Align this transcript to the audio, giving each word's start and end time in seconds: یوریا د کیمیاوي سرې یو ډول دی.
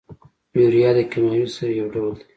یوریا 0.59 0.89
د 0.97 0.99
کیمیاوي 1.11 1.47
سرې 1.55 1.73
یو 1.79 1.87
ډول 1.93 2.11
دی. 2.17 2.23